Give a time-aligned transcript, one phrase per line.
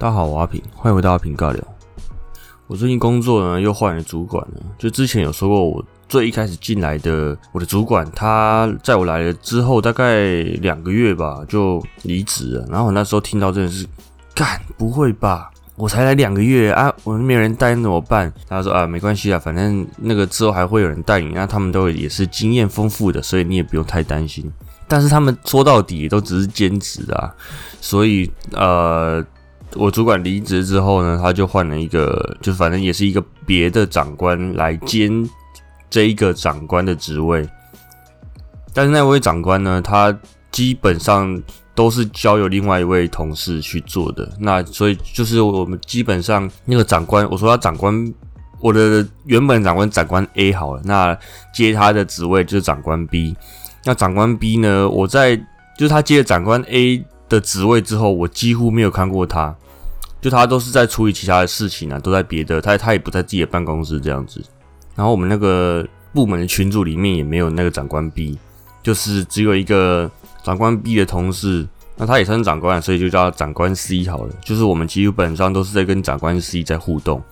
[0.00, 1.62] 大家好，我阿平，欢迎回到阿平尬聊。
[2.68, 12.66] 我最近工作呢又换了主管了，就之前有说过，我最一开始进来的我的主管，他在我来了之后大概两个月吧就离职了。
[12.70, 13.86] 然后我那时候听到真的是，
[14.34, 15.50] 干不会吧？
[15.76, 18.32] 我才来两个月啊，我们没有人带怎么办？
[18.48, 24.50] 他说啊，没关系啊，反正那个之后还会有人带你，那他们都也是经验丰富的，所以你也不用太担心。
[24.88, 27.34] 但是他们说到底都只是兼职啊，
[27.82, 29.22] 所以呃。
[29.76, 35.28] 我主管离职之后呢，他就换了一个，就反正也是一个别的长官来兼
[35.88, 37.48] 这一个长官的职位。
[38.74, 40.16] 但是那位长官呢，他
[40.50, 41.40] 基本上
[41.74, 44.28] 都是交由另外一位同事去做的。
[44.40, 48.12] 那所以就是我们基本上那个长官，我说他长官，
[48.60, 51.16] 我的原本长官长官 A 好了，那
[51.54, 53.36] 接他的职位就是长官 B。
[53.84, 55.36] 那长官 B 呢，我在
[55.78, 57.04] 就是他接了长官 A。
[57.30, 59.54] 的职位之后，我几乎没有看过他，
[60.20, 64.42] 就他都是在处理其他的事情啊，都在别的，他他也不在自己的办公室这样子。
[64.94, 68.38] 然后我们那个部门的群组里面也没有那个长官 B，
[68.82, 70.10] 就是只有一个
[70.42, 74.34] 长官 B 的同事，那他也算长官，所以就叫长官 C 好了。
[74.44, 77.22] 就是我们基本上都是在跟长官 C 在互动，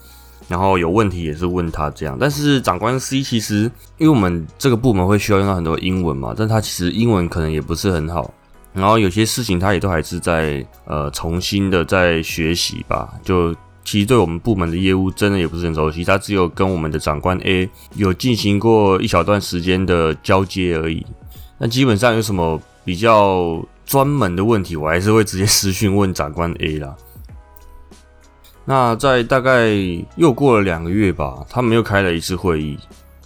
[0.47, 2.17] 然后有问题也是问他这样。
[2.19, 8.33] 但是长官 C 其实，因为我们这个部门会需要用到很多英文嘛，但他其实英文可能也不是很好。
[8.73, 21.05] 然后有些事情他也都还是在呃重新的在学习吧，就其实对我们部门的业务真的也不是很熟悉，他只有跟我们的长官 A 有进行过一小段时间的交接而已。
[21.57, 26.95] 那基本上有什么比较专门的问题，我还是会直接私讯问长官 A 啦。
[28.65, 29.71] 那在大概
[30.17, 32.79] 又过了两个月吧，他们又开了一次会议，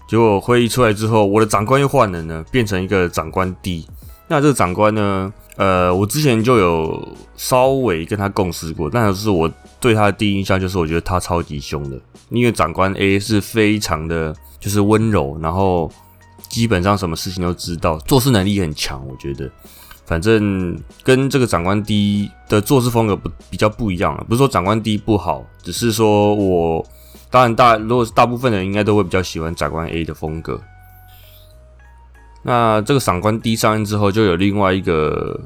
[0.08, 3.86] 结果会议出来之后，我的长官又换了呢，变成一个长官 D。
[4.28, 5.32] 那这个长官呢？
[5.56, 12.00] 呃，我之前就有稍微跟他共事过，但是我对他的第一印象就是，我觉得他超级凶的。
[12.30, 15.92] 因为长官 A 是非常的，就是温柔，然后
[16.48, 19.06] 基本上什么事情都知道，做事能力很强。
[19.06, 19.48] 我觉得，
[20.06, 20.74] 反正
[21.04, 24.24] 跟这个长官 D 的做事风格不比较不一样了。
[24.26, 26.82] 不是说长官 D 不好，只是说我
[27.30, 30.58] 当然大，如果是大部分人应该都会比较喜欢长官 A 的风格。
[32.42, 35.40] 那这个长官低上之后，就有另外一个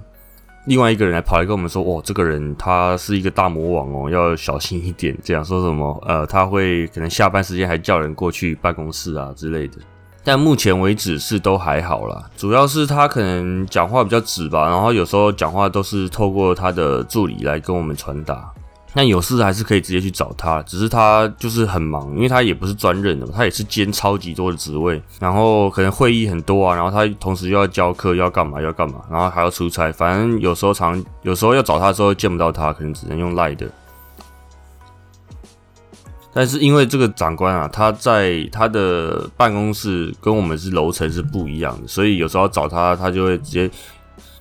[0.64, 6.02] 另外一个人来跑来跟我们说：“哇，这个人他是一个大魔王哦，要小心一点。”这样说什么？
[6.06, 9.76] 呃，他会可能下班时间还叫人过去办公室啊之类的。
[10.24, 18.50] 但目前为止是都还好啦，主要是他可能讲话比较直吧，然后有时候讲话都是透过他的助理来跟我们传达。
[18.98, 33.70] 那有事还是可以直接去找他，只是他就是很忙，因为他也不是专任的，他也是兼超级多的职位，然后可能会议很多啊，然后他同时又要教课，要干嘛要干嘛，然后还要出差，反正有时候常有时候要找他的时候见不到他，可能只能用赖的。
[36.32, 43.70] 但是因为这个长官啊，他在他的办公室跟我们是楼层是不一样的，所以有时候找他，他就会直接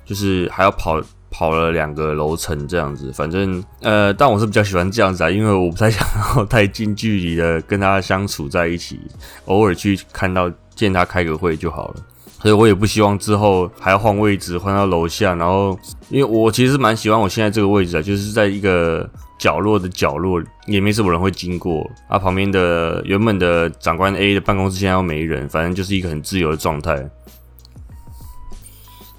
[0.05, 1.01] 就是还要跑。
[1.37, 6.07] 跑了两个楼层这样子，反正呃，但我是比较喜欢这样子啊，因为我不太想
[6.37, 8.97] 要太近距离的跟他相处在一起，
[9.43, 11.95] 偶尔去看到见他开个会就好了。
[12.39, 19.05] 所以我也不希望之后还要换位置，换到楼下，然后因为我其实蛮喜欢我现在这个位置啊，就是在一个
[19.37, 22.17] 角落的角落，也没什么人会经过啊。
[22.17, 27.05] 旁边的原本的长官 A 的办公室现在又没人，反正就是一个很自由的状态。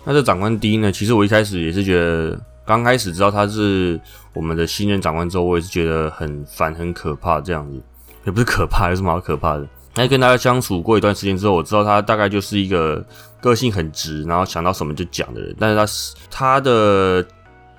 [0.08, 0.92] 那这长官 D 呢？
[0.92, 4.00] 其实我一开始也是觉得，刚开始知道他是
[4.32, 7.82] 我们的新任长官之后，我也是觉得很烦、很可怕这样子。
[8.24, 9.66] 也不是可怕，有什么好可怕的？
[9.96, 13.04] 那跟他相处过一段时间之后，我知道他大概就是一个
[13.40, 15.56] 个性很直，然后想到什么就讲的人。
[15.58, 17.26] 但是他他的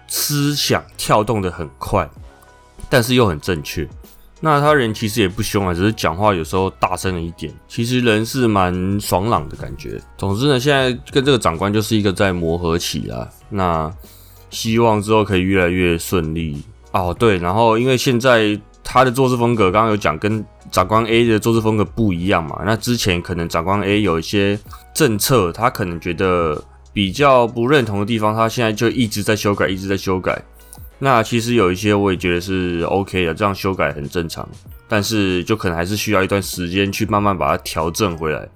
[0.07, 2.09] 思想跳动的很快，
[2.89, 3.88] 但是又很正确。
[4.39, 7.51] 那他人其实也不凶啊，只是讲话有时候大声了一点。
[7.68, 10.00] 其实人是蛮爽朗的感觉。
[10.16, 13.28] 总之呢，现在跟这个长官就是一个在磨合期啊。
[13.50, 13.92] 那
[14.50, 16.62] 希望之后可以越来越顺利
[16.92, 17.16] 哦。
[17.18, 22.62] 对，然后因为现在他的做事风格，刚刚有讲跟长官 A 的做事风格不一样嘛。
[22.63, 24.60] 那之前可能长官 A 有一些
[24.94, 26.63] 政策，他可能觉得
[26.94, 30.39] 比较不认同的地方，他现在就一直在修改，一直在修改。
[30.99, 34.47] 那其实有一些我也觉得是 OK 的，这样修改很正常，
[34.88, 38.49] 但是就可能还是需要一段时间去慢慢把它调整回来，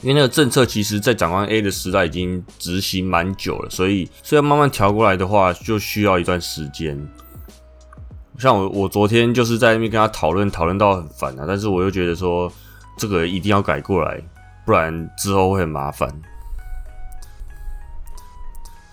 [0.00, 6.98] 因为那个政策其实在长官 A 的时代已经执行蛮久了，所以虽然慢慢调过来的话，就需要一段时间。
[8.38, 12.50] 像我我昨天就是在那边跟他讨论，讨论到很烦啊，但是我又觉得说
[12.96, 14.18] 这个一定要改过来，
[14.64, 16.10] 不然之后会很麻烦。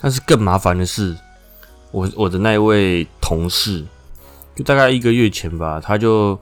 [0.02, 1.16] 但是更麻烦的是。
[1.92, 3.84] 我我的那一位同事，
[4.56, 6.38] 就大概一个月前吧，他就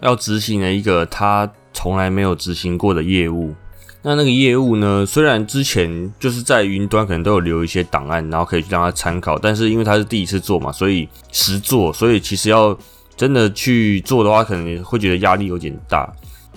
[0.00, 3.54] 要执行了一个他从来没有执行过的业务。
[4.02, 12.76] 那那个业务呢，虽然之前就是在云端可能都有留一些档案，然后可以让他参考，但是因为他是第一次做嘛，所以实做，所以其实要
[13.16, 16.10] 真的去做的话，可能会觉得压力有点大。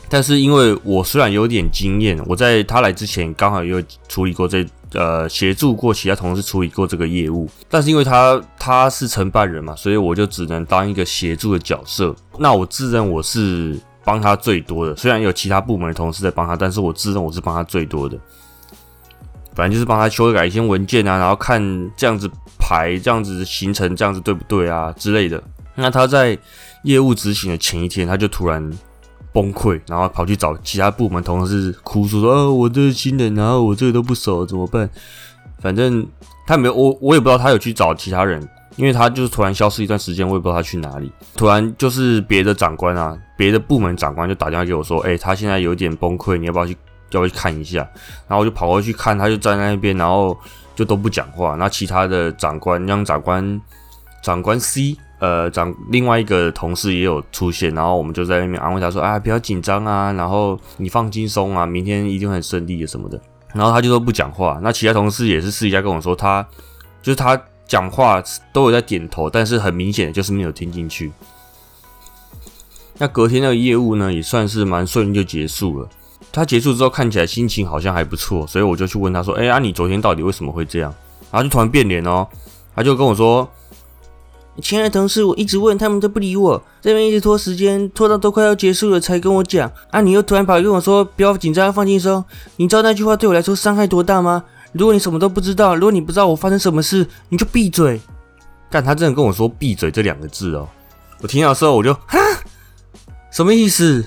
[0.08, 12.16] 但是因为我虽然有点经验，我在他来之前刚好有处理过这呃协助过其他同事处理过这个业务，但是因为他他是承办人嘛，所以我就只能当一个协助的角色。
[12.38, 18.18] 那我自认我是帮他最多的，虽然有其他部门的同事在帮他，但是我自认我是帮他最多的。
[19.54, 21.62] 反正就是帮他修改一些文件啊，然后看
[21.96, 25.42] 这样子排这样子形成这样子对不对啊之类的。
[25.76, 26.38] 那他在
[26.84, 28.72] 业务执行的前一天，他就突然。
[29.34, 34.90] 崩溃，然后跑去找其他部门同事哭诉说：“哦，我这是新人，然后我这个都不熟，怎么办？”
[35.60, 36.06] 反正
[36.46, 38.46] 他没有，我我也不知道他有去找其他人，
[38.76, 41.12] 因为他就是突然消失一段时间，我也不知道他去哪里。
[41.38, 46.76] 突然就是别的长官啊，别的部门长官就打电话给我说：“哎，他现在有点崩溃，你要不要去
[47.12, 47.80] 要不要去看一下？”
[48.28, 50.38] 然后我就跑过去看，他就站在那边，然后
[50.76, 51.56] 就都不讲话。
[51.56, 53.62] 那其他的长官，让长官
[54.22, 54.98] 长官 C。
[55.22, 63.22] 呃，长另外一个同事也有出现，然后我们就在那边安慰他说：“啊，不要紧张啊，然后你放轻松啊，明天一定很顺利的什么的。”
[63.54, 64.60] 然后他就说不讲话。
[64.64, 66.44] 那其他同事也是私底下跟我说，他
[67.04, 68.20] 就是他讲话
[68.52, 71.12] 都有在点头，但是很明显的就是没有听进去。
[72.98, 75.88] 那隔天那个业务呢，也算是蛮顺利就结束了。
[76.32, 80.92] 他结束之后看起来心情好像还不错，所以我就去问他说：“哎啊，你昨天到底为什么会这样？”
[81.32, 82.28] 然后就突然变脸哦，
[82.76, 83.48] 他就跟我说。
[84.62, 89.70] 亲爱的同事，我一直问他们都不理我，这边一直拖时间，拖到都快要结束了才跟我讲。
[89.90, 92.24] 啊，你又突然跑来跟我说不要紧张，放轻松。
[92.56, 94.44] 你知道那句话对我来说伤害多大吗？
[94.72, 98.00] 如果你什么都不知道，如果你不知道我发生什么事，你就闭嘴。
[98.70, 100.70] 但他真的跟我说闭嘴这两个字哦，
[101.22, 102.18] 我听到的时候我就哈，
[103.32, 104.06] 什么意思？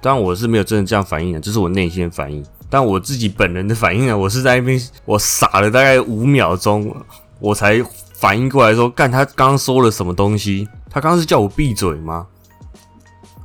[0.00, 2.42] 当然我是没有真的这样反应的，这是我内心的反应。
[2.70, 6.94] 但我自己本人的反应呢，我是在那边我傻了大概五秒钟，
[7.38, 7.84] 我才。
[8.20, 10.68] 反应过来说，干他刚刚说了什么东西？
[10.90, 12.26] 他刚刚是叫我闭嘴吗？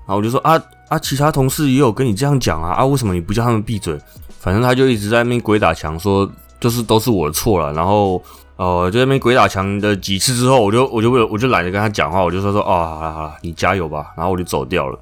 [0.05, 3.97] 然后我就说啊啊，其他同事也有跟你这样讲啊啊，为什么你不叫他们闭嘴？
[4.37, 6.29] 反正他就一直在那边鬼打墙，说
[6.59, 7.71] 就是都是我的错了。
[7.71, 8.21] 然后
[8.57, 14.13] 呃，就在那边鬼打墙的几次之后，我就我就为了我就懒得跟他讲话，我就说说啊，好了好了，你加油吧。
[14.17, 14.99] 然后我就走掉了。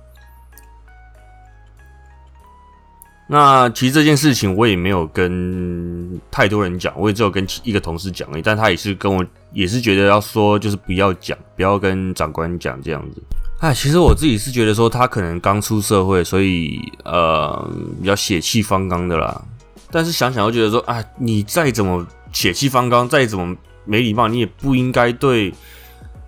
[3.34, 8.44] 那其实这件事情我也没有跟太多人讲，我也只有跟一个同事讲而已。
[8.44, 13.24] 但他也是跟我，也是觉得要说，就是不要讲，不要跟长官讲这样子。
[13.58, 17.68] 哎，其实我自己是觉得说他可能刚出社会，所以呃
[18.00, 19.42] 比较血气方刚的啦。
[19.90, 25.52] 但是想想又觉得说，啊，你再怎么血气方刚，再怎么没礼貌，你也不应该对，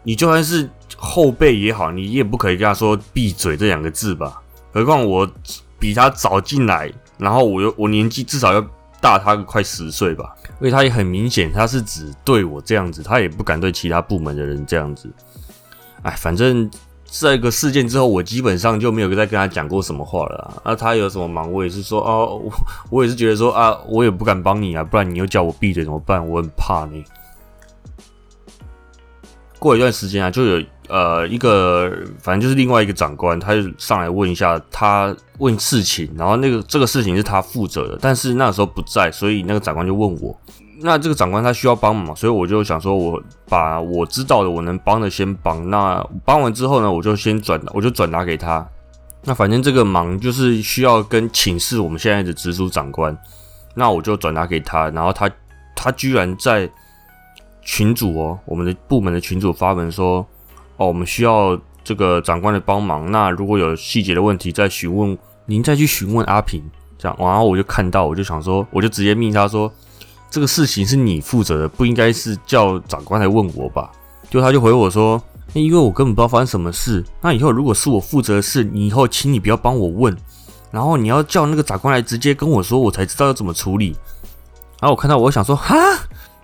[0.01, 0.67] 你就算是
[0.97, 4.41] 后辈也好，你也不可以跟他说闭嘴这两个字吧。
[4.73, 5.29] 何况我。
[5.85, 8.59] 比他早进来，然后我又我年纪至少要
[8.99, 15.07] 大他个快十岁吧，因为他也很明显，他是只对我这样子，他也不敢对其他部门的人这样子。
[16.01, 16.67] 哎，反正
[17.05, 20.59] 这个事件之后，我基本上就没有再跟他讲过什么话了。
[20.65, 22.51] 那他有什么忙，我也是说哦，我
[22.89, 26.27] 我也是觉得说啊，我也不敢帮你啊，不然你又叫我闭嘴怎么办？
[26.27, 27.05] 我很怕你。
[29.65, 30.63] 过一段时间啊，就有。
[30.87, 31.91] 呃，一个
[32.21, 40.39] 反正就是另外一个长官，他就上来问一下，他问事情，然后那个这个事情是他负责的，但是那时候不在，所以那个长官就问我，
[40.81, 43.19] 那这个长官他需要帮忙，所以我就想说，我
[43.49, 48.63] 把我知道的我能帮的先帮，那帮完之后呢，我就先转，我就转达给他，
[49.23, 53.17] 那反正这个忙就是需要跟请示我们现在的直属长官，
[53.73, 55.27] 那我就转达给他，然后他
[55.75, 56.69] 他居然在
[57.65, 60.25] 群主哦，我们的部门的群主发文说。
[60.77, 63.09] 哦，我们需要这个长官的帮忙。
[63.09, 66.61] 那如果有细节的问题，再询问您，再去询问阿平。
[66.97, 69.71] 这样，然后我就看到，我就想说，我就直接命他说，
[70.29, 73.89] 这个事情是你负责的，不应该是叫长官来问我吧？
[74.29, 75.21] 就他就回我说，
[75.53, 77.01] 因为我根本不知道发生什么事。
[77.21, 80.13] 那以后如果是我负责的事，你以后请你不要帮我问，
[80.71, 83.95] 然后你要叫那个长官来直接跟我说，我才知道要怎么处理。
[84.81, 85.73] 然后我看到，我想说，哈，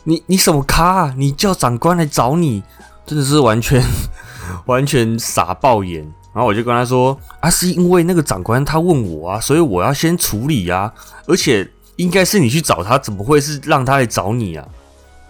[0.03, 1.13] 你你什么咖？
[1.17, 2.63] 你叫长官来找你？
[3.05, 3.83] 真的是完全
[4.65, 6.01] 完全傻爆眼，
[6.33, 10.91] 然后我就跟他说啊，是因为那个长官他问我啊，所以我要先处理啊，
[11.27, 14.65] 而且应该是你去找他，怎么会是让他来找你啊？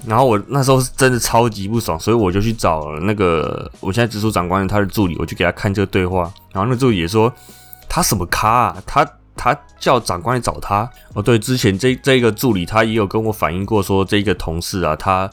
[0.05, 7.31] 然后我那时候是真的超级不爽，所以我就去找了那个我现在直属长官他的助理，我就给他看这个对话，然后那助理也说
[7.87, 15.29] 他什么咖啊，他他叫长官来找他哦，对，之前这这个助理他也有跟我反映过，说这个同事啊，他。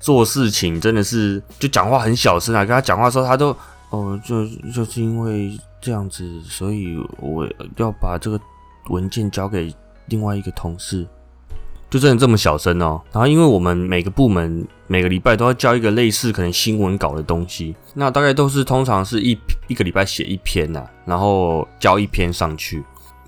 [0.00, 3.56] 做事情真的是就讲话很小声啊，跟他讲话的时候，他都
[3.90, 8.40] 哦，就就是因为这样子，所以我要把这个
[8.88, 9.72] 文件交给
[10.06, 11.06] 另外一个同事。
[11.88, 13.00] 就真的这么小声哦。
[13.12, 22.82] 然后，因为我们每个部门每个礼拜都要交一个类似可能新闻稿的东西，那大概都是通常是一一个礼拜写一篇呐，然后交一篇上去。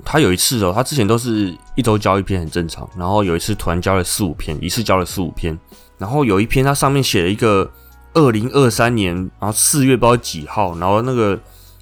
[0.05, 5.59] 他有一次哦，他之前都是一周交一篇很正常，然后有一次突然交了四五篇，一次交了四五篇。
[5.97, 7.71] 然后有一篇他上面写了一个
[8.13, 11.39] 二零二三年，然后四月不知道几号，然后那个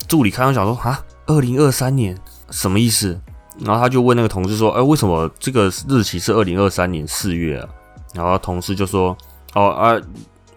[0.07, 2.17] 助理看到想说啊，二零二三年
[2.51, 3.21] 什么意思？
[3.59, 7.69] 然后他就问那个同事说：“哎，为什么这个日期是二零二三年四月啊？”
[8.15, 9.17] 然后同事就说
[9.55, 9.95] ：“哦啊，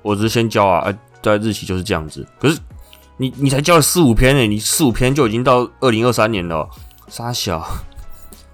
[0.01, 2.25] 我只是先交啊，啊，对，日期就是这样子。
[2.39, 2.57] 可是
[3.17, 6.69] 你你才交了四五篇呢，你四五篇就已经到二零二三年了，
[7.07, 7.65] 傻小。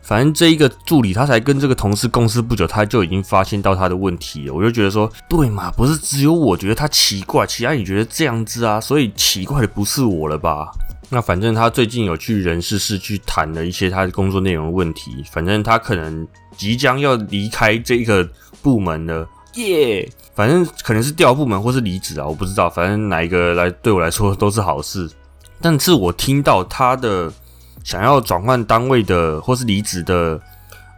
[0.01, 4.53] 反正这一个助理他才跟这个同事共事不久，他就已经发现到他的问题了。
[4.53, 10.70] 我就觉得说，对嘛，不是只有我觉得他奇怪，其他也觉得这样子啊，所以奇怪的不是我了吧？”
[11.13, 16.27] 那反正他最近有去人事室去谈了一些他的工作内容的问题，反正他可能
[16.58, 18.27] 即将要离开这个
[18.62, 20.10] 部门了，耶！
[20.34, 25.10] 反正可能是调部门或是离职啊，我不知道，反正哪一个来对我来说都是好事。
[25.62, 27.31] 但是我听到他的
[27.83, 30.39] 想要转换单位的或是离职的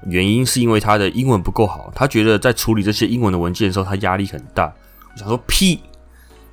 [0.07, 4.73] 原因，是因为他的英文不够好，他觉得在处理这些英文的文件的时候，他压力很大。
[5.13, 5.79] 我想说屁，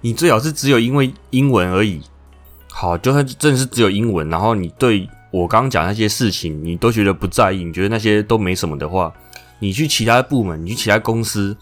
[0.01, 2.01] 你最好是只有因为英文而已。
[2.69, 9.13] 好，就算真的是只有英文，然后你对我刚刚讲那些事情，你都觉得不在意，你觉得那些都没什么的话，
[9.59, 11.57] 你去其他部门，你去其他公司，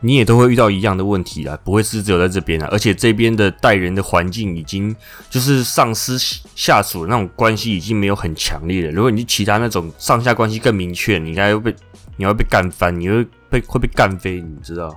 [0.00, 2.68] 你也都会遇到一样的问题啦，不会是只有在这边啦。
[2.70, 4.94] 而且这边的带人的环境已经
[5.30, 6.18] 就是上司
[6.54, 8.90] 下属那种关系已经没有很强烈了。
[8.92, 11.76] 如果你其他那种上下关系更明确，你应该会被
[12.16, 14.94] 你要被干翻，你会被会被干飞，你知道？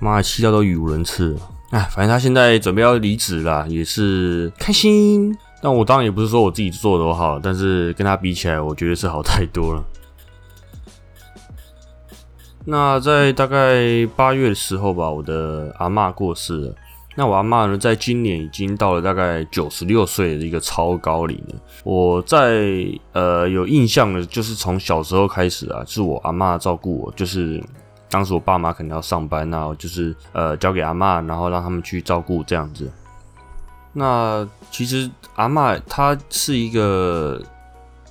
[0.00, 1.36] 妈的，气到都语无伦次。
[1.70, 5.36] 哎，反正他现在准备要离职了，也是开心。
[5.62, 9.84] 但我当然也不是说我自己做的多好，但是跟他比起来，我觉得是好太多了。
[12.66, 16.74] 那在大概八月的时候吧，我的阿妈过世了。
[17.14, 21.54] 那我阿妈呢，在今年已经到了大概九十六岁的一个超高龄了。
[21.84, 27.62] 我在呃有印象的，就是从小时候开始啊，是我阿妈照顾我，就是。
[28.08, 32.88] 当时我爸妈可能要上班，那就是呃交给阿妈，然后让他们去照顾这样子。
[33.92, 37.42] 那其实阿妈她是一个，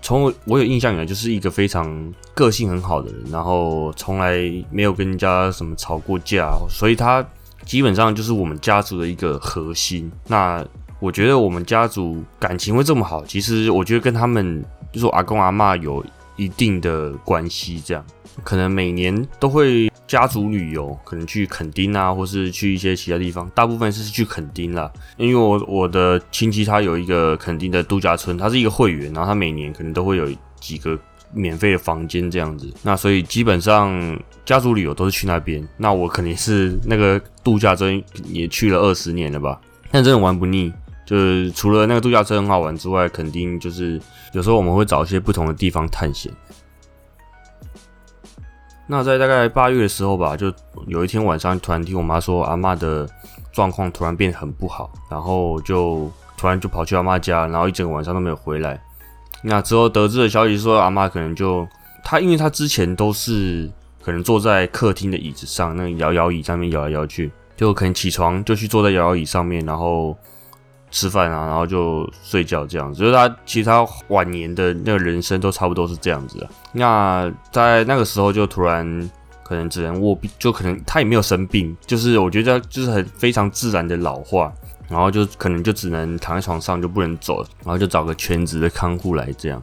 [0.05, 4.37] 从我有印象以来就是一个非常个性很好的人，然后从来
[4.69, 7.25] 没有跟人家什么吵过架，所以他
[7.65, 10.11] 基本上就是我们家族的一个核心。
[10.27, 10.63] 那
[10.99, 18.05] 我觉得我们家族感情会这么好，其实我觉得跟他们就是阿公阿妈有一定的关系，这样。
[18.43, 23.49] 可能每年都会家族旅游，可能去垦丁啊，或是去一些其他地方。
[23.55, 30.27] 大部分是去垦丁啦，因为我我的亲戚他有一个垦丁的度假村，他是一个会员，然后他每年可能都会有
[30.59, 30.97] 几个
[31.33, 32.71] 免费的房间这样子。
[32.83, 35.67] 那所以基本上家族旅游都是去那边。
[35.77, 39.59] 那我肯定是那个度假村也去了二十年了吧，
[39.91, 40.71] 但真的玩不腻。
[41.05, 44.01] 就是除了那个度假村很好玩之外，肯定就是
[44.33, 46.31] 有时候我们会找一些不同的地方探险。
[48.87, 50.53] 那在大概八月的时候吧，就
[50.87, 53.09] 有一天晚上，突然听我妈说阿妈的
[53.51, 58.79] 状况突然变得很不好，然后就突然就跑去阿妈家，然后一整个晚上都没有回来。
[59.41, 61.67] 那之后得知的消息说，阿妈可能就
[62.03, 63.69] 她，因为她之前都是
[64.03, 70.15] 可能坐在客厅的椅子上，那摇摇椅上面摇来摇去，就可能起床就去坐在摇摇椅上面，然后。
[70.95, 76.49] 吃饭啊，然后就睡觉这样子，就是他其他晚年的那个人生都差不多是这样子的。
[76.71, 79.11] 那在那个时候就突然
[79.43, 84.49] 可能只能卧病，就可能他也没有生病，就是我觉得就是很非常自然的老化，
[84.87, 89.61] 然后就可能就只能躺在床上就不能走，然后就找个全职的看护来这样。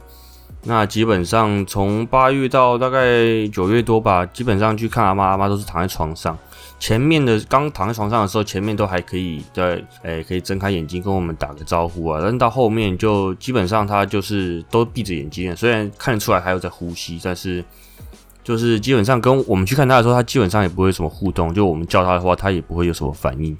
[0.65, 6.37] 那基本上从八月到大概九月多吧，基本上去看阿妈，阿妈都是躺在床上。
[6.79, 12.19] 前面的刚躺在床上的时候，前面都还可以在，诶，可以睁开眼睛跟我们打个招呼啊。
[12.21, 17.63] 但到后面就基本上他就是都闭着眼睛，虽然看得出来还有在呼吸，但是
[18.43, 21.53] 就是基本上跟我们去看他的时候，他基本上也不会什么互动。
[21.53, 23.57] 就我们叫他的话，他也不会有什么反应。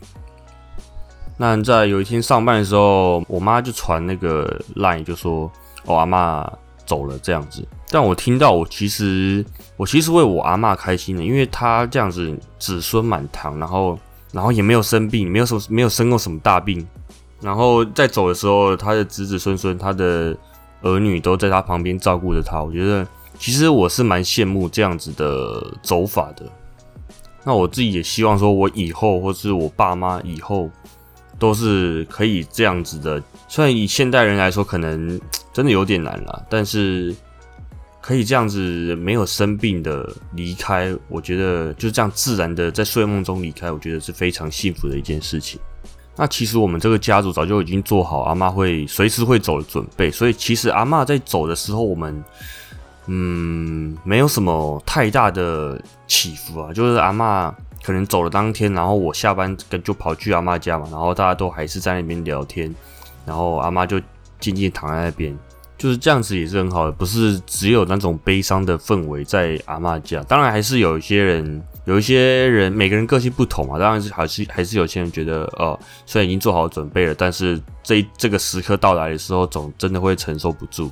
[1.38, 5.50] 那在有一天上班的时候，我妈就传那个 line 就说
[5.86, 6.46] ：“我阿妈
[6.86, 7.66] 走了。”这样子。
[7.94, 9.46] 但我听到，我其实
[9.78, 14.00] 我其实为我阿妈开心的，因为她这样子子孙满堂，然后
[14.32, 16.84] 然后也没有生病，没有什么没有生过什么大病，
[17.40, 20.36] 然后在走的时候，他的子子孙孙，他的
[20.82, 22.64] 儿女都在他旁边照顾着他。
[22.64, 23.08] 我觉得
[23.38, 26.44] 其实我是蛮羡慕这样子的走法的。
[27.44, 30.68] 那我自己也希望说，我以后或是我爸妈以后
[31.38, 33.22] 都是可以这样子的。
[33.48, 35.22] 虽然以现代人来说，可能
[35.54, 37.16] 真的有点难了，但是
[38.04, 38.60] 可以这样子
[38.98, 45.58] 没有生病的离开，我觉得就是这样自然的在睡梦中离开，我觉得是非常幸福的一件事情。
[46.18, 52.22] 那其实我们这个家族早就已经做好阿妈会随时会走的准备，所以其实阿妈在走的时候，我们
[53.06, 62.76] 嗯没有什么太大的起伏啊，就是阿妈可能走了当天，然后我下班跟就跑去阿妈家嘛，然后大家都还是在那边聊天，
[63.26, 63.98] 然后阿妈就
[64.42, 65.34] 静静躺在那边。
[65.78, 70.22] 就是这样子也是很好的，不是只有那种悲伤的氛围在阿妈家。
[70.24, 73.78] 当然还是有一些人，有一些人，每个人个性不同嘛。
[73.78, 80.92] 当然是还是还是有些人觉得，哦，虽然已经做好准备了，但是这这个时刻到来的时候，总真的会承受不住。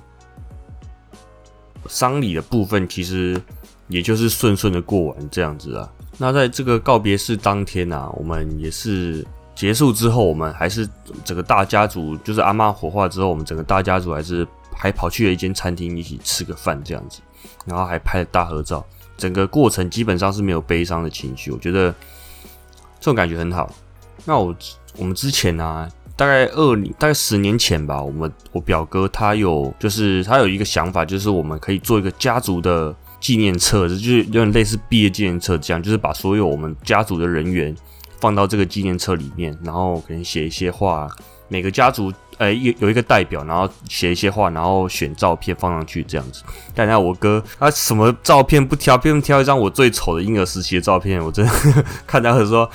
[1.87, 3.41] 丧礼的部分其实
[3.87, 5.89] 也就是顺顺的过完这样子啊。
[6.17, 9.25] 那在这个告别式当天啊，我们也是。
[9.53, 10.89] 结束之后，我们还是
[11.23, 14.47] 整个大家族，就是阿妈火化之后，我们整个大家族还是
[14.81, 17.19] 还跑去了一间餐厅一起吃个饭这样子，
[17.67, 18.83] 然后还拍了大合照。
[19.15, 21.91] 整个过程基本上是没有悲伤的情绪，我觉得
[22.99, 23.71] 这种感觉很好。
[24.25, 24.55] 那我
[24.97, 37.75] 我们之前呢，大概二大概十年前吧，我们我表哥他有就是他有一个想法，就是我们可以做一个家族的纪念册，就是有点类似毕业纪念册这样，就是把所有我们家族的人员。
[38.19, 41.09] 放到这个纪念册里面，然后可能写一些话，
[41.51, 46.41] 每个家族诶有有一个代表，然后写一些话，然后选照片放上去这样子。
[46.73, 51.51] 看一下我哥，他什么照片不挑，偏挑一张我最丑的婴儿时期的照片，我真的
[52.07, 52.67] 看到他说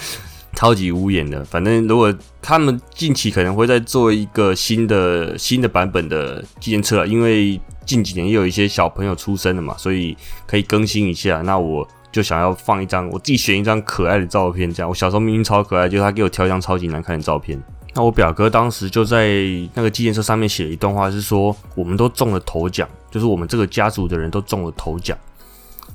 [0.55, 1.43] 超级无言的。
[1.45, 10.15] 反正如果他们近期可能会再做一个新的新的版本的纪念册，因为近几年也有一些小朋友出生了嘛，所以
[10.47, 11.41] 可以更新一下。
[11.41, 11.89] 那我。
[12.13, 17.63] 就想要放一张我自己选一张可爱的照片，这样我小时候明明超可爱，就他给我挑一张超级难看的照片。
[17.97, 19.39] 那我表哥当时就在
[19.73, 25.17] 那个纪念册上面写了一段话，是说我们都中了头奖，就是我们这个家族的人都中了头奖，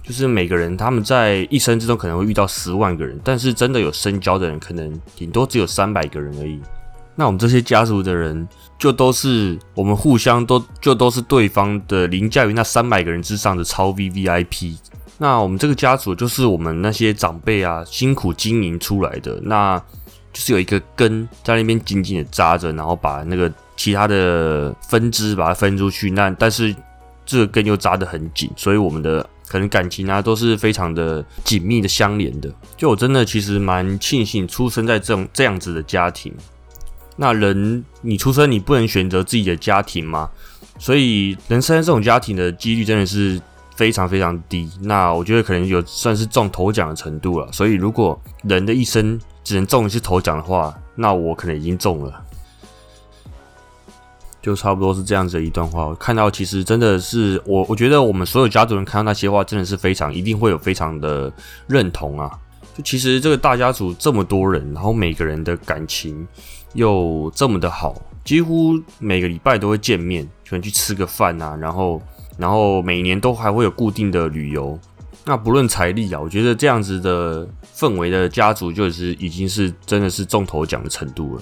[0.02, 6.60] 就是每个人他们在一生之中可能会遇到十万个人，但是真的有深交的人可能顶多只有三百个人而已。
[7.14, 8.48] 那我们这些家族的人
[8.80, 14.76] 就都是我们互相都就都是对方的凌驾于那三百个人之上的超 V V I P。
[15.20, 19.80] 那我们这个家族就是我们那些长辈啊辛苦经营出来的，那
[20.34, 26.12] 就是有一个根在那边紧紧的扎着，然后把那个其他的分支把它分出去。
[26.12, 26.76] 那但是
[27.26, 32.50] 这个根又扎得很紧，所以我们的可能感情啊都是非常的紧密的相连的。
[32.78, 36.34] 就我真的其实蛮庆幸出生在这种这样子的家庭。
[37.18, 40.30] 那人你出生你不能选择自己的家庭吗？
[40.80, 43.42] 所以能生在这种家庭的几率真的是。
[43.74, 47.52] 非常非常低，那我觉得可能有算是中头奖的程度了。
[47.52, 52.24] 所以如果人的一生只能中一次头奖的话，那我可能已经中了。
[54.42, 55.86] 就差不多是这样子的一段话。
[55.88, 61.32] 我看到其实真的是我，我觉得我们所有家族人看到那些话，真的是非常一定会有非常的
[61.68, 62.32] 认同啊。
[62.76, 66.28] 就其实这个大家族这么多人，然后每个人的感情
[66.74, 72.02] 又这么的好，几乎每个礼拜都会见面，可能去吃个饭啊，然后。
[72.38, 74.80] 然后每年都还会有固定的旅游，
[75.24, 81.42] 那不论财力啊，我觉得这样子的氛围的家族就是已经是真的是中头奖的程度了。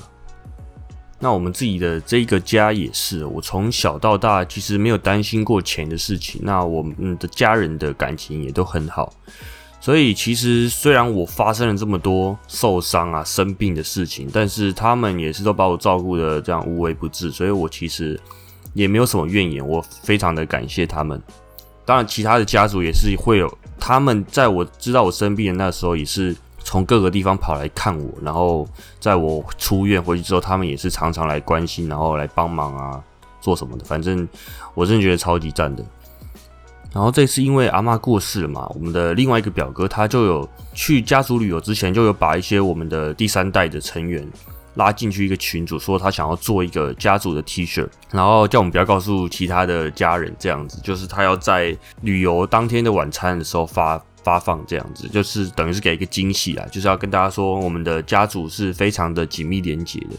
[1.19, 6.41] 那我们自己的这个家也是，我从小到大其实没有担心过钱的事情。
[6.43, 9.13] 那我们的家人的感情也都很好，
[9.81, 18.19] 所以其实虽然我发生了这么多受伤啊、生病的事情，但是他们也是都把我照顾的这样无微不至，所以我其实。
[18.75, 21.19] 也没有什么怨言，我非常的感谢他们。
[21.85, 28.11] 当然，其他的家族也是会有，他们在我知道我生病的那时候，也是从各个地方跑来看我。
[28.21, 28.67] 然后，
[28.99, 33.01] 在我出院回去之后，他们也是常常来关心，然后来帮忙啊，
[33.41, 33.85] 做什么的。
[33.85, 34.27] 反正
[34.73, 35.83] 我真的觉得超级赞的。
[36.91, 44.27] 然后这次因为阿妈过世了嘛，我们的另外一个表哥他就有去家族旅游之前，就有把一些我们的第三代的成员。
[44.79, 60.15] 拉进去一个群组，说他想要做一个家族的 T 恤，然后叫我们不要告诉其他的家人，这样子就是他要在旅游当天的晚餐的时候发发放，这样子就是等于是给一个惊喜啊，就是要跟大家说我们的家族是非常的紧密连结的。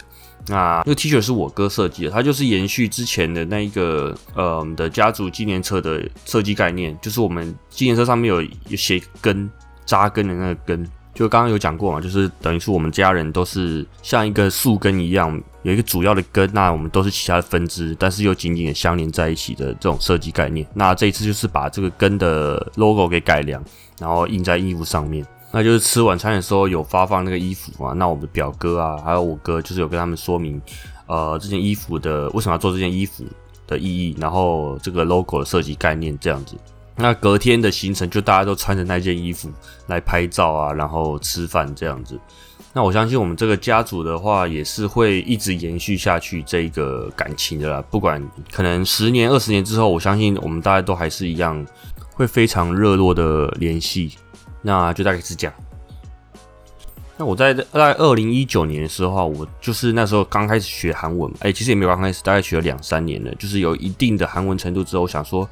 [0.46, 9.50] 那这个 T 恤是我哥设计的，它就是延续之前的那一个呃我们的家族纪念册的设计概念，就是我们纪念册上面有有写根
[9.86, 10.86] 扎根的那个根。
[11.14, 20.66] 就刚刚有讲过嘛，就是等于是我们家人都是像一个树根一样，有一个主要的根，那我们都是其他的分支，但是又紧紧的相连在一起的这种设计概念。
[20.72, 23.62] 那这一次就是把这个根的 logo 给改良，
[23.98, 25.26] 然后印在衣服上面。
[25.52, 30.62] 那就是吃晚餐的时候有发放那个衣服嘛，那我们的表哥啊，还有我哥，就是有跟他们说明，
[31.06, 33.24] 呃，这件衣服的为什么要做这件衣服
[33.66, 36.56] 的意义，然后这个 logo 的设计概念这样子。
[37.00, 39.50] 那隔天的行程就大家都穿着那件衣服
[39.86, 42.18] 来拍照啊，然后吃饭这样子。
[42.72, 47.82] 那我相信我们这个家族的话，也是会一直延续下去这个感情的啦。
[47.90, 51.66] 不管可能十年、二十年之后，我相信我们大家都还是一样，
[52.12, 54.14] 会非常热络的联系。
[54.62, 55.54] 那就大概是这样。
[57.20, 65.46] 那我在在二零一九年的时候，我就是那时候刚开始学韩文，哎，其实也没有刚开始，大概学了两三年了，就是有一定的韩文程度之后，想说，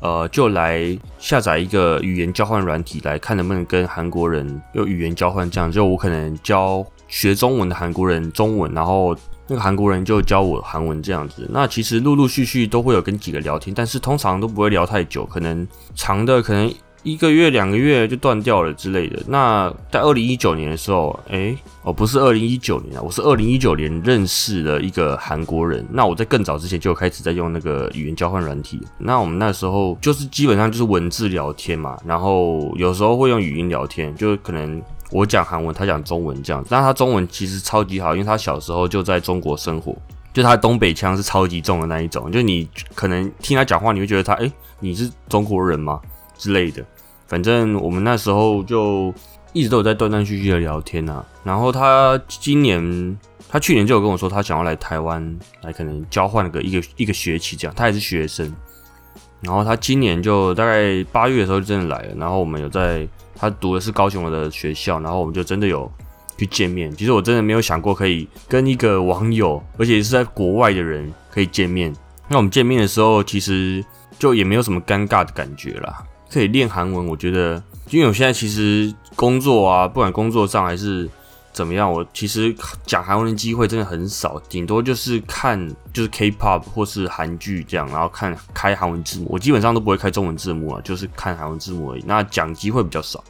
[0.00, 5.50] 呃，就来下载一个语言交换软体，来看能不能跟韩国人有语言交换。
[5.50, 9.14] 这样，就我可能教学中文的韩国人中文，然后
[9.46, 11.46] 那个韩国人就教我韩文这样子。
[11.52, 16.72] 那其实陆陆续续都会有跟几个聊天，但是通常都不会聊太久，可能长的可能。
[17.02, 19.18] 一个月、两个月就断掉了之类的。
[19.26, 25.86] 那在二零一九年的时候，哎，哦，不是二零一九年啊，我是二零一九年认识了一个韩国人。
[25.90, 28.80] 那我在更早之前就开始在用那个语言交换软体。
[28.98, 36.62] 那我们那时候就是基本上就是文字聊天嘛，然后有时候会用语音聊天，就可能我讲韩文，他讲中文这样。
[36.68, 39.96] 但他中文其实超级好，因为他小时候就在中国生活，
[40.34, 42.30] 就他东北腔是超级重的那一种。
[42.30, 45.98] 就你可能听他讲话，你会觉得他，哎，你是中国人吗？
[46.40, 46.82] 之类的，
[47.26, 49.12] 反正我们那时候就
[49.52, 51.22] 一直都有在断断续续的聊天啊。
[51.44, 57.74] 然后他今年，他去年就有跟我说，他想要来台湾来可能交换个一个一个学期这样。
[57.76, 58.50] 他也是学生，
[59.42, 62.14] 然后他今年就大概八月的时候就真的来了。
[62.16, 65.90] 然后我们有在他读的是高雄的学校，然后我们就真的有
[66.38, 66.90] 去见面。
[66.96, 71.94] 其实我真的没有想过可以跟一个网友，而且是在国外的人可以见面。
[72.28, 73.84] 那我们见面的时候，其实
[74.18, 76.04] 就也没有什么尴尬的感觉啦。
[76.32, 81.08] 可以练韩文，我觉得，因为我现在其实工作啊，不管工作上还是
[81.52, 82.54] 怎么样，我其实
[82.86, 92.04] 讲韩文的机会真的很少，顶多就是看就是 K-pop 或是韩剧这样，然后看开韩文字幕，我基本上都不会开中文字幕啊，就是看韩文字幕而已。
[92.06, 93.22] 那讲机会比较少，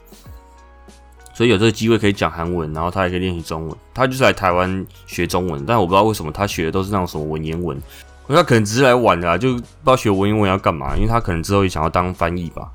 [1.33, 3.75] 所以有这个机会可以讲韩文，然后他也可以练习中文。
[3.95, 7.81] 他就是来台湾学中文，但我不知道为什么他学的都是那种什么文言文，
[8.29, 12.71] 他可能只是来玩的啊，就不知道学文言文要干嘛，因为他可能之后也想要当翻译吧。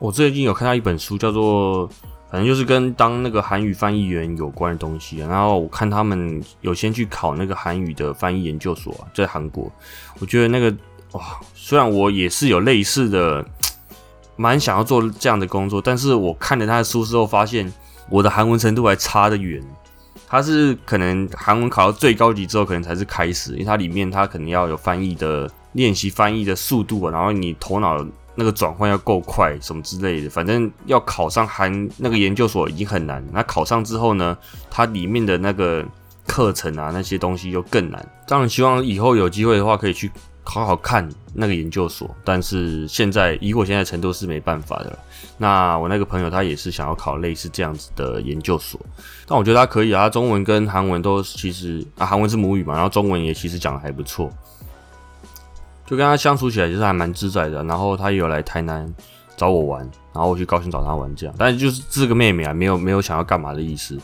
[0.00, 1.88] 我最近有看到一本书，叫做
[2.30, 5.18] 反正就是跟当那个韩语翻译员有关的东西。
[5.18, 9.70] 然后我看他们有先去考那个韩语的翻译研究所，在韩国。
[10.20, 10.72] 我觉得那个
[11.12, 13.44] 哇，虽然我也是有类似的，
[14.36, 17.72] 蛮想要做这样的工作，但是我看了他的书之后，发现
[18.08, 19.60] 我的韩文程度还差得远。
[20.28, 28.06] 他是可能韩文考到最高级之后，可能才是开始，因为它里面它可能要有翻译的练习，翻译的速度，然后你头脑。
[28.38, 33.20] 那个转换要够快，什么之类的，反正要考上韩那个研究所已经很难。
[33.32, 34.38] 那考上之后呢，
[34.70, 35.84] 它里面的那个
[36.24, 38.08] 课程啊，那些东西又更难。
[38.28, 40.08] 当然，希望以后有机会的话，可以去
[40.44, 42.08] 好好看那个研究所。
[42.22, 44.96] 但是现在以我现在程度是没办法的。
[45.36, 48.80] 那我那个朋友他也是想要考类似这样子的研究所，
[49.26, 54.32] 但我觉得他可以啊，他中文跟韩文都其实啊，韩文是母语嘛，然后中文也其实讲的还不错。
[55.88, 58.86] 就跟他相处起来就是还蛮自在的，然后他也有来台南
[59.38, 59.80] 找我玩，
[60.12, 63.98] 然后我去高兴找他玩这样，但就是这个妹妹啊，没有没有想要干嘛的意思。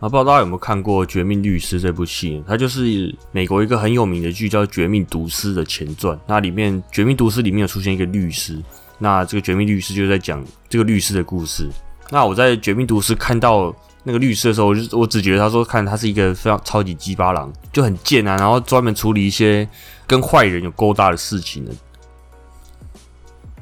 [0.00, 2.42] 啊，不知道大家有没有看过《绝命律师》这部戏？
[2.44, 6.18] 它就是美国一个很有名的剧，叫《绝命毒师》的前传。
[6.26, 8.60] 那里面《绝命毒师》里面有出现一个律师，
[8.98, 11.68] 那这个《绝命律师》就在讲这个律师的故事。
[12.10, 13.72] 那我在《绝命毒师》看到。
[14.08, 19.68] 那个律师的时候，我就我只觉得他说看他是一个非常超级鸡巴狼，就很贱啊，然后专门处理一些
[20.06, 21.72] 跟坏人有勾搭的事情的。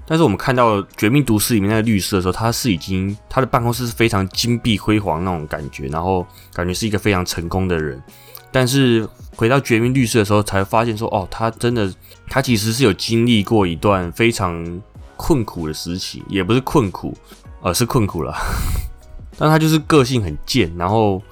[0.06, 8.00] 但是我们看到《绝命毒师》里面那个律师的时候，他是已经他的办公室是非常金碧辉煌那种感觉，然后感觉是一个非常成功的人。
[8.52, 9.04] 但是
[9.34, 11.92] 回到《绝命律师》的时候，才发现说哦，他真的
[12.28, 14.80] 他其实是有经历过一段非常
[15.16, 17.12] 困苦的时期，也不是困苦，
[17.60, 18.32] 而是困苦了。
[19.38, 21.22] 但他就是个性很贱，然后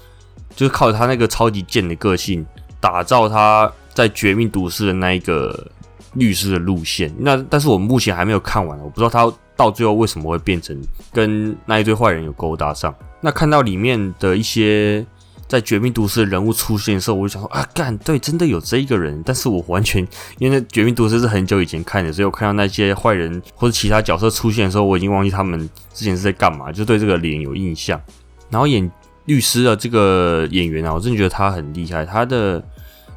[0.54, 2.44] 就是靠他那个超级贱的个性，
[2.80, 5.70] 打造他在《绝命毒师》的那一个
[6.14, 7.12] 律师的路线。
[7.18, 10.78] 那但是我目前还没有看完，我不知道他到最后为什么会变成
[11.12, 12.94] 跟那一堆坏人有勾搭上。
[13.20, 15.04] 那看到里面的一些。
[15.46, 19.22] 在《绝命毒师》的人物出现的时候，我就想说啊，干对，真的有这一个人。
[19.24, 20.06] 但是我完全
[20.38, 28.00] 因为《绝命毒师》是很久以前看的，所以我看到那些坏人或者其他角色出现的时候，我已经忘记他们之前是在干嘛，就对这个脸有印象。
[28.50, 28.90] 然后演
[29.26, 32.62] 律师的这个演员啊，我真的觉得他很厉害，他的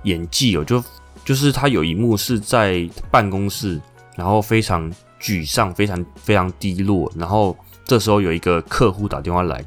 [0.04, 0.84] 演技哦，就
[1.26, 3.80] 就是他有一幕是在办公室，
[4.16, 9.58] 然后非常沮丧、非常非常低落，然后这时候有一个客户打电话来，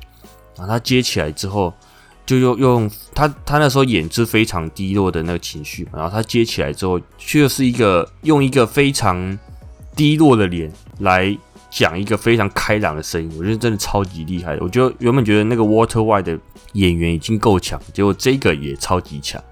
[0.56, 1.72] 然后他接起来之后，
[2.30, 9.36] 就用用他他那时候演是非常低落的那个情绪，然后他接起来之后，却是一个用一个非常
[9.96, 11.36] 低落的脸来
[11.70, 14.56] 讲一个非常开朗的声音，我觉得真的超级厉害。
[14.60, 16.38] 我觉得原本觉得那个 Water White 的
[16.74, 19.42] 演员已经够强，结果这个也超级强。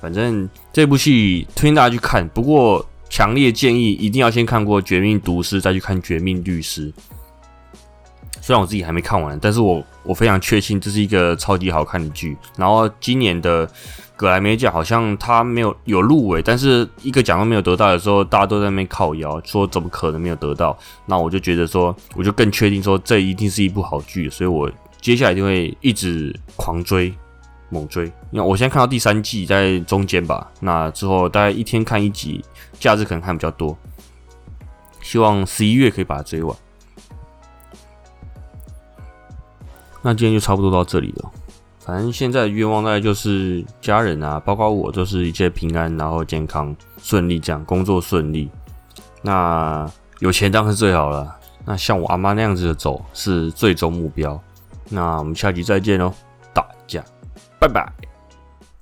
[0.00, 6.90] 反正这部戏推荐大家去看，不过强烈建议一定要先看过《绝命毒师》，再去看《绝命律师》。
[8.40, 12.36] 虽然我自己还没看完，但是我我非常确信这是一个超级好看的剧。
[12.56, 13.70] 然后今年的
[14.16, 20.76] 格莱美奖好像他没有有入围，但是一个奖都没有得到的时候，大家都在那边靠谣说怎么可能没有得到？
[21.04, 27.14] 那我就觉得说，我就更确定说这一定是一部好剧，所以我接下来就会一直狂追。
[27.70, 32.42] 猛追，因为我现在看到第三季在中间吧，那之后大概一天看一集，
[32.80, 33.76] 假日可能看比较多，
[35.02, 36.56] 希望十一月可以把它追完。
[40.02, 41.30] 那今天就差不多到这里了，
[41.80, 48.48] 反正现在的愿望大概就是家人啊，包括我，就是一切平安，然后健康顺利，这样工作顺利。
[49.22, 54.40] 那有钱当然是最好了，那像我阿妈那样子的走是最终目标。
[54.88, 56.14] 那我们下期再见喽。
[56.54, 57.04] 大家
[57.58, 58.07] 拜拜。